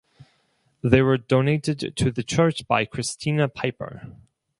They 0.83 1.03
were 1.03 1.19
donated 1.19 1.95
to 1.95 2.11
the 2.11 2.23
church 2.23 2.67
by 2.67 2.85
Christina 2.85 3.47
Piper. 3.47 4.11